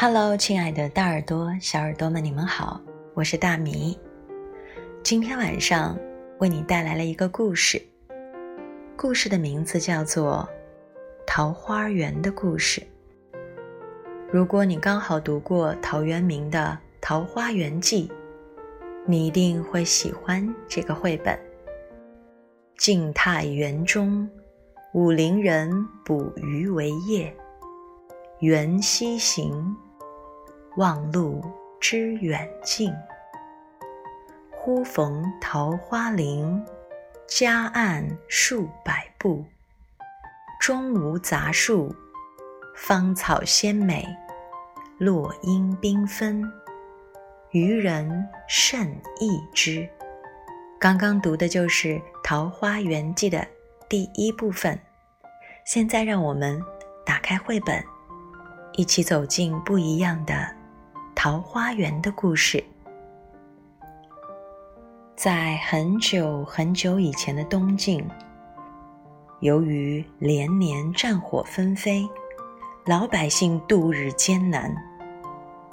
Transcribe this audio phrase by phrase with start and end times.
[0.00, 2.80] Hello，亲爱的大耳朵、小耳朵们，你们好，
[3.14, 3.98] 我是大米。
[5.02, 5.98] 今天晚上
[6.38, 7.82] 为你带来了一个故事，
[8.96, 10.48] 故事的名字叫做
[11.26, 12.80] 《桃花源的故事》。
[14.30, 18.06] 如果你刚好读过陶渊明的《桃花源记》，
[19.04, 21.36] 你一定会喜欢这个绘本。
[22.76, 24.30] 晋太元中，
[24.94, 25.68] 武陵人
[26.04, 27.36] 捕鱼为业，
[28.38, 29.76] 缘溪行。
[30.78, 31.42] 望路
[31.80, 32.94] 知远近，
[34.52, 36.64] 忽逢桃花林，
[37.26, 39.44] 夹岸数百步，
[40.60, 41.92] 中无杂树，
[42.76, 44.06] 芳草鲜美，
[44.98, 46.48] 落英缤纷，
[47.50, 48.88] 渔人甚
[49.18, 49.88] 异之。
[50.78, 51.88] 刚刚读的就是
[52.22, 53.44] 《桃花源记》的
[53.88, 54.78] 第一部分。
[55.64, 56.62] 现在让我们
[57.04, 57.82] 打开绘本，
[58.74, 60.56] 一起走进不一样的。
[61.20, 62.62] 桃花源的故事，
[65.16, 68.08] 在很久很久以前的东晋，
[69.40, 72.08] 由于连年战火纷飞，
[72.86, 74.72] 老百姓度日艰难，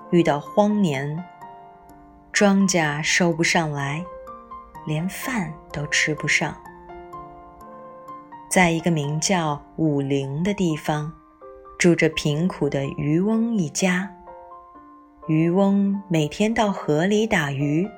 [0.10, 1.24] 遇到荒年，
[2.32, 4.04] 庄稼收不上来，
[4.88, 6.58] 连饭都吃不上。
[8.50, 11.14] 在一个名叫武陵的地方，
[11.78, 14.12] 住着贫苦的渔翁一家。
[15.28, 17.90] 渔翁每天到河里打鱼，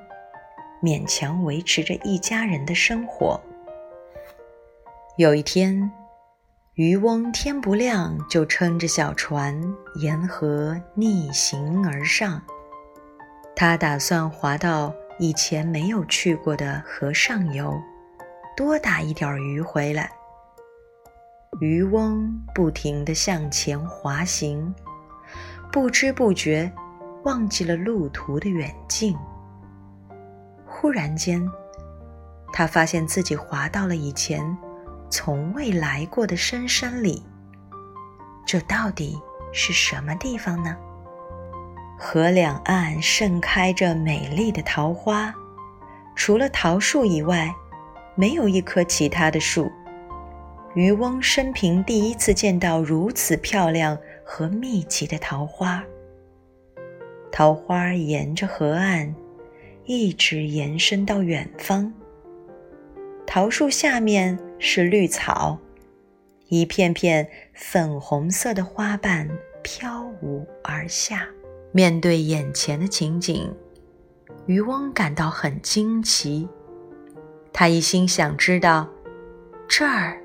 [0.81, 3.37] 勉强维持着一家人的生活。
[5.17, 5.91] 有一天，
[6.75, 9.61] 渔翁天不亮就撑着小船
[9.95, 12.41] 沿河逆行而上。
[13.57, 17.77] 他打算划到以前没有去过的河上游，
[18.55, 20.09] 多打一点鱼回来。
[21.59, 24.73] 渔翁不停地向前滑行，
[25.73, 26.71] 不知不觉。
[27.27, 29.13] 忘记了路途的远近。
[30.65, 31.45] 忽然间，
[32.53, 34.57] 他发现自己滑到了以前
[35.09, 37.21] 从未来过的深山里。
[38.45, 39.19] 这到底
[39.51, 40.77] 是什么地方呢？
[41.99, 45.35] 河两岸盛开着美丽的桃花，
[46.15, 47.53] 除了桃树以外，
[48.15, 49.69] 没有一棵其他的树。
[50.75, 55.83] 渔翁生平第一次见到如此漂亮和密集的桃花。
[57.31, 59.13] 桃花沿着河岸，
[59.85, 61.93] 一直延伸到远方。
[63.25, 65.59] 桃树下面是绿草，
[66.47, 69.29] 一片片粉红色的花瓣
[69.61, 71.27] 飘舞而下。
[71.71, 73.53] 面对眼前的情景，
[74.47, 76.47] 渔翁感到很惊奇。
[77.53, 78.89] 他一心想知道，
[79.67, 80.19] 这儿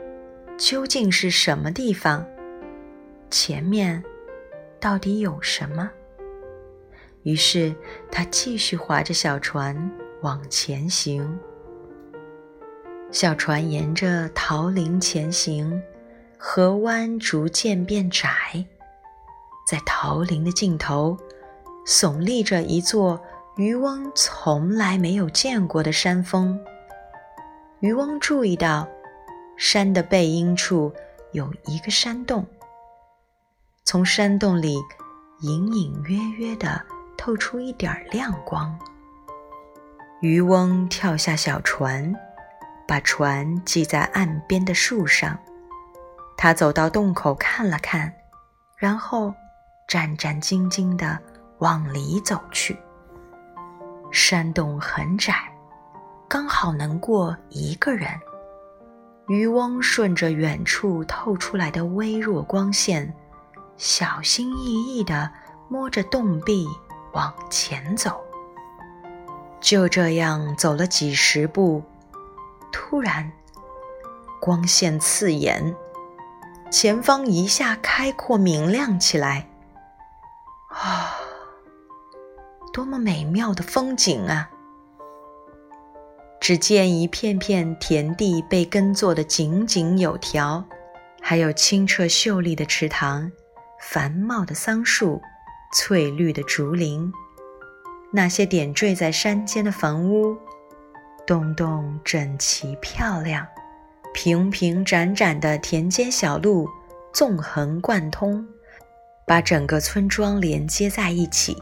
[0.57, 2.25] 究竟是什么地方？
[3.29, 4.03] 前面
[4.79, 5.91] 到底有什么？
[7.23, 7.75] 于是
[8.11, 9.91] 他继续划着小船
[10.23, 11.39] 往前行。
[13.11, 15.83] 小船沿着桃林前行，
[16.39, 18.67] 河湾逐渐变窄。
[19.67, 21.17] 在桃林的尽头，
[21.87, 23.23] 耸立着一座
[23.57, 26.59] 渔翁从来没有见过的山峰。
[27.81, 28.89] 渔翁注意到，
[29.57, 30.93] 山的背阴处
[31.33, 32.47] 有一个山洞，
[33.85, 34.79] 从山洞里
[35.41, 36.83] 隐隐约约的。
[37.25, 38.77] 透出一点亮光。
[40.23, 42.13] 渔翁跳下小船，
[42.89, 45.39] 把船系在岸边的树上。
[46.37, 48.13] 他走到洞口看了看，
[48.77, 49.33] 然后
[49.87, 51.17] 战战兢兢地
[51.59, 52.77] 往里走去。
[54.11, 55.33] 山洞很窄，
[56.29, 58.11] 刚好能过一个人。
[59.29, 63.15] 渔翁顺着远处透出来的微弱光线，
[63.77, 65.31] 小心翼翼地
[65.69, 66.67] 摸着洞壁。
[67.13, 68.21] 往前走，
[69.61, 71.83] 就这样走了几十步，
[72.73, 73.31] 突然
[74.41, 75.75] 光线刺眼，
[76.71, 79.49] 前方一下开阔明亮起来。
[80.69, 81.15] 啊，
[82.73, 84.51] 多么美妙的风景啊！
[86.41, 90.65] 只见一片片田地被耕作的井井有条，
[91.21, 93.31] 还有清澈秀丽的池塘，
[93.79, 95.21] 繁茂的桑树。
[95.73, 97.11] 翠绿的竹林，
[98.13, 100.37] 那些点缀在山间的房屋，
[101.27, 103.47] 栋栋整齐漂亮，
[104.13, 106.69] 平平展展的田间小路
[107.11, 108.47] 纵横贯通，
[109.27, 111.57] 把整个村庄连接在一起。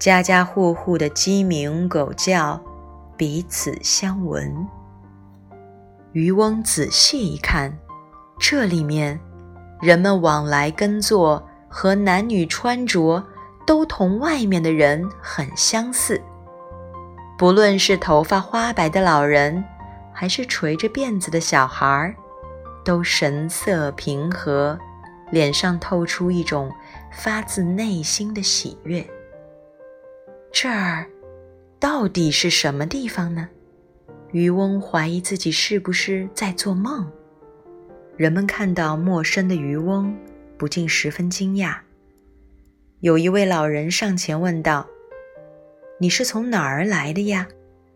[0.00, 2.60] 家家户户的鸡鸣狗叫，
[3.16, 4.52] 彼此相闻。
[6.10, 7.78] 渔翁仔细一看，
[8.40, 9.20] 这里面
[9.80, 11.47] 人们往来耕作。
[11.68, 13.22] 和男女穿着
[13.66, 16.20] 都同外面的人很相似。
[17.38, 19.62] 不论是头发花白的老人，
[20.12, 22.14] 还是垂着辫子的小孩儿，
[22.84, 24.76] 都神色平和，
[25.30, 26.72] 脸上透出一种
[27.12, 29.06] 发自内心的喜悦。
[30.50, 31.06] 这儿
[31.78, 33.48] 到底是什么地方呢？
[34.32, 37.08] 渔翁怀疑自己是不是在做梦。
[38.16, 40.12] 人们看到陌生的渔翁，
[40.58, 41.76] 不禁十分惊讶。
[43.00, 44.86] 有一位老人上前问道
[46.00, 47.46] ：“你是从哪儿来的呀？”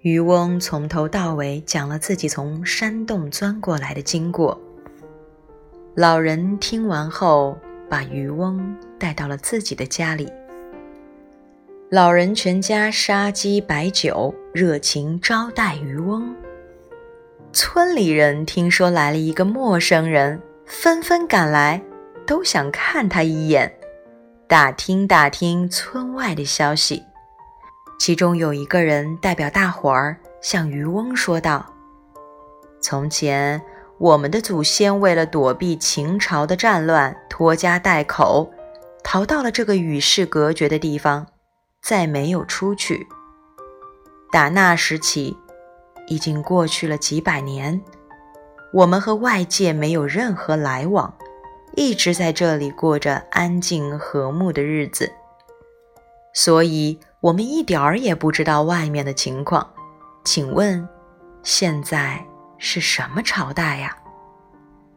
[0.03, 4.61] 渔翁从头到尾讲了自己从山洞钻过来的经过。
[5.95, 7.57] 老人听完后，
[7.89, 10.29] 把渔翁带到了自己的家里。
[11.91, 16.35] 老人全家杀鸡摆酒，热情招待渔翁。
[17.53, 21.83] 村里人听说来了一个陌生人，纷纷赶来，
[22.27, 23.73] 都想看他一眼，
[24.49, 27.03] 打听打听村外的消息。
[27.99, 31.65] 其中有一个人代表大伙儿向渔翁说道
[32.83, 33.63] ：“从前，
[33.99, 38.51] 我们的祖先为了躲避秦朝的战乱，拖家带口，
[39.05, 41.27] 逃到了这个与世隔绝的地方。”
[41.83, 43.09] 再没有出去。
[44.31, 45.37] 打那时起，
[46.07, 47.83] 已经过去了几百年，
[48.73, 51.13] 我们和外界没有任何来往，
[51.75, 55.11] 一直在这里过着安静和睦的日子。
[56.35, 59.69] 所以，我们一点儿也不知道外面的情况。
[60.25, 60.89] 请问，
[61.43, 62.25] 现在
[62.59, 63.97] 是什么朝代呀？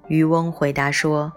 [0.08, 1.34] 渔翁回答说：“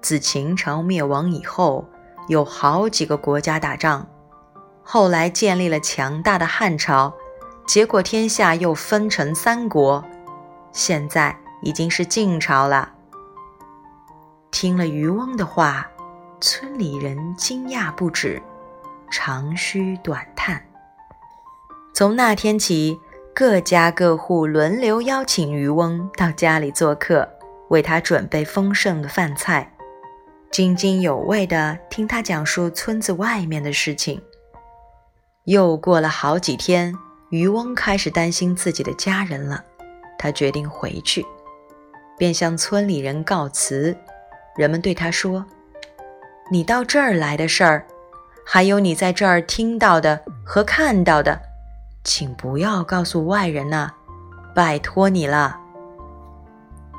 [0.00, 1.84] 自秦朝灭亡以后，
[2.28, 4.06] 有好几个国家打仗。”
[4.82, 7.12] 后来建立了强大的汉朝，
[7.66, 10.04] 结果天下又分成三国，
[10.72, 12.92] 现在已经是晋朝了。
[14.50, 15.88] 听了渔翁的话，
[16.40, 18.42] 村里人惊讶不止，
[19.10, 20.62] 长吁短叹。
[21.94, 22.98] 从那天起，
[23.34, 27.28] 各家各户轮流邀请渔翁到家里做客，
[27.68, 29.72] 为他准备丰盛的饭菜，
[30.50, 34.20] 津津有味地听他讲述村子外面的事情。
[35.44, 36.94] 又过了好几天，
[37.30, 39.64] 渔翁开始担心自己的家人了。
[40.18, 41.24] 他决定回去，
[42.18, 43.96] 便向村里人告辞。
[44.56, 45.44] 人们对他说
[46.50, 47.86] ：“你到这儿来的事儿，
[48.44, 51.40] 还有你在这儿听到的和看到的，
[52.04, 53.90] 请不要告诉外人呐，
[54.54, 55.58] 拜托你了。”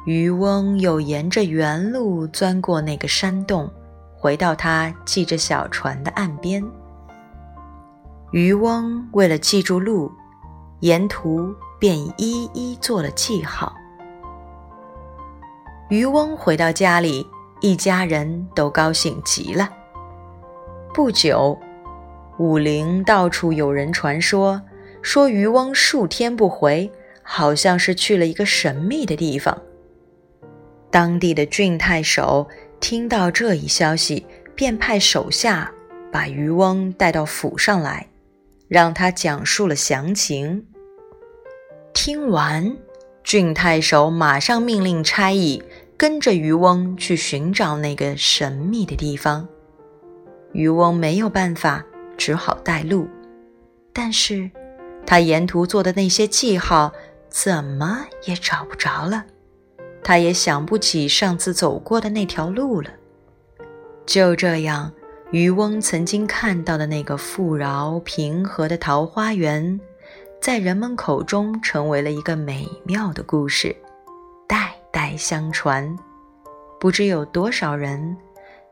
[0.07, 3.69] 渔翁又沿着原路钻过那个山洞，
[4.17, 6.63] 回到他系着小船的岸边。
[8.31, 10.11] 渔翁为了记住路，
[10.79, 13.75] 沿途便一一做了记号。
[15.89, 17.27] 渔翁回到家里，
[17.61, 19.69] 一家人都高兴极了。
[20.93, 21.57] 不久，
[22.37, 24.61] 武陵到处有人传说，
[25.01, 26.91] 说渔翁数天不回，
[27.23, 29.57] 好像是去了一个神秘的地方。
[30.89, 32.47] 当地的郡太守
[32.79, 34.25] 听到这一消息，
[34.55, 35.71] 便派手下
[36.11, 38.07] 把渔翁带到府上来。
[38.67, 40.65] 让他讲述了详情。
[41.93, 42.77] 听完，
[43.21, 45.61] 郡太守马上命令差役
[46.01, 49.47] 跟着渔翁去寻找那个神秘的地方。
[50.51, 51.85] 渔翁没有办法，
[52.17, 53.07] 只好带路。
[53.93, 54.49] 但是，
[55.05, 56.91] 他沿途做的那些记号
[57.29, 59.23] 怎么也找不着了。
[60.03, 62.89] 他也想不起上次走过的那条路了。
[64.07, 64.91] 就这样。
[65.29, 69.79] 渔翁曾经看到的那个富饶平和的桃花源，
[70.41, 73.75] 在人们口中成为了一个美妙的故事，
[75.11, 75.97] 代相传。
[76.79, 78.17] 不知有多少人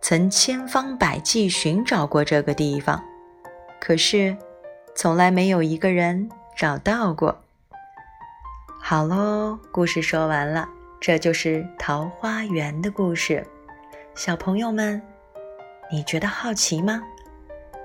[0.01, 3.03] 曾千方百计寻找过这个地方，
[3.79, 4.35] 可是
[4.95, 7.37] 从来没有一个人找到过。
[8.79, 10.67] 好喽，故事说完了，
[11.01, 13.45] 这就是桃花源的故事，
[14.15, 15.01] 小朋友们。
[15.91, 17.03] 你觉得好奇吗？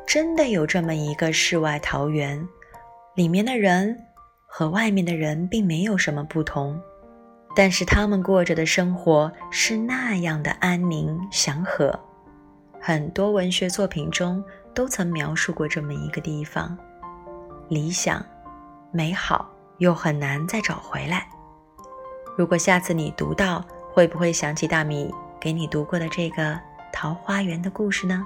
[0.06, 2.46] 真的有这么一个世外桃源，
[3.14, 3.98] 里面的人
[4.46, 6.78] 和外面的人并没有什么不同，
[7.54, 11.98] 但是他们过着的生活是那样的安宁祥和。
[12.80, 14.42] 很多文学作品中
[14.74, 16.76] 都曾描述过这么一个地方，
[17.68, 18.24] 理想、
[18.90, 21.26] 美好又很难再找回来。
[22.36, 26.58] 如果下次你读到，会不会想起大米给你读过的这个？
[26.96, 28.24] 桃花源的故事呢？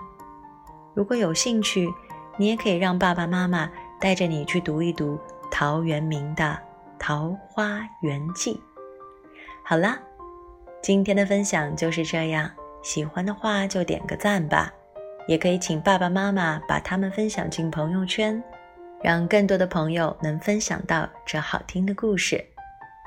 [0.92, 1.90] 如果有兴趣，
[2.36, 3.66] 你也可以让爸爸妈妈
[3.98, 5.18] 带着你去读一读
[5.50, 6.44] 陶渊明的
[6.98, 8.54] 《桃花源记》。
[9.68, 9.98] 好啦，
[10.80, 12.50] 今天的分享就是这样，
[12.82, 14.72] 喜欢的话就点个赞吧。
[15.26, 18.42] 也可以请爸爸妈妈把他们分享进朋友圈，
[19.02, 22.42] 让更多的朋友能分享到这好听的故事。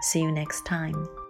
[0.03, 1.20] See you next time.